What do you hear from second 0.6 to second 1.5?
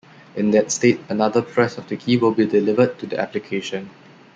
state, another